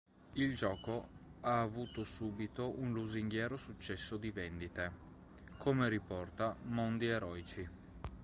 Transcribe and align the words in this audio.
Il 0.33 0.55
gioco 0.55 1.07
ha 1.41 1.61
avuto 1.61 2.03
subito 2.05 2.73
un 2.79 2.91
lusinghiero 2.91 3.55
successo 3.55 4.17
di 4.17 4.31
vendite., 4.31 4.91
come 5.59 5.89
riporta 5.89 6.55
"Mondi 6.63 7.05
Eroici". 7.05 7.69